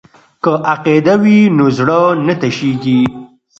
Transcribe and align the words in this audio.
که 0.43 0.51
عقیده 0.73 1.13
وي 1.21 1.39
نو 1.57 1.65
زړه 1.77 1.99
نه 2.25 2.33
تشیږي. 2.41 3.01